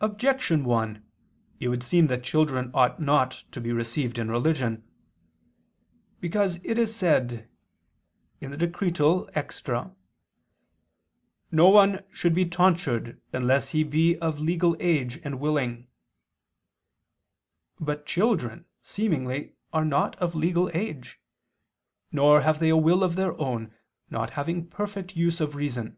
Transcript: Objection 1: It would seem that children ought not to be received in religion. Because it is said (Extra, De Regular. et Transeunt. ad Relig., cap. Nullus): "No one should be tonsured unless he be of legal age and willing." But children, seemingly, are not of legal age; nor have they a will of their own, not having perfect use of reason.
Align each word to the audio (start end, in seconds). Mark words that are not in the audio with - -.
Objection 0.00 0.62
1: 0.62 1.04
It 1.58 1.66
would 1.66 1.82
seem 1.82 2.06
that 2.06 2.22
children 2.22 2.70
ought 2.72 3.00
not 3.00 3.42
to 3.50 3.60
be 3.60 3.72
received 3.72 4.16
in 4.16 4.28
religion. 4.30 4.84
Because 6.20 6.64
it 6.64 6.78
is 6.78 6.94
said 6.94 7.50
(Extra, 8.40 8.56
De 8.56 8.56
Regular. 8.56 8.56
et 8.60 8.72
Transeunt. 8.72 9.30
ad 9.34 9.50
Relig., 9.50 9.64
cap. 9.64 9.74
Nullus): 9.84 9.96
"No 11.50 11.68
one 11.70 12.04
should 12.12 12.34
be 12.36 12.44
tonsured 12.44 13.20
unless 13.32 13.70
he 13.70 13.82
be 13.82 14.16
of 14.18 14.38
legal 14.38 14.76
age 14.78 15.18
and 15.24 15.40
willing." 15.40 15.88
But 17.80 18.06
children, 18.06 18.64
seemingly, 18.84 19.54
are 19.72 19.84
not 19.84 20.14
of 20.20 20.36
legal 20.36 20.70
age; 20.72 21.18
nor 22.12 22.42
have 22.42 22.60
they 22.60 22.68
a 22.68 22.76
will 22.76 23.02
of 23.02 23.16
their 23.16 23.36
own, 23.40 23.74
not 24.08 24.30
having 24.38 24.68
perfect 24.68 25.16
use 25.16 25.40
of 25.40 25.56
reason. 25.56 25.96